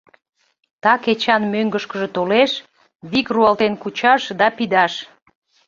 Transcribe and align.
Так 0.83 1.01
Эчан 1.11 1.43
мӧҥгышкыжӧ 1.53 2.07
толеш, 2.15 2.51
вик 3.11 3.27
руалтен 3.35 3.73
кучаш 3.81 4.21
да 4.39 4.47
пидаш. 4.57 4.93